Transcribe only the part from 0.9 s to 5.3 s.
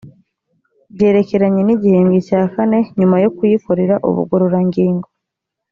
byerekeranye n igihembwe cya kane nyuma yo kuyikorera ubugororangingo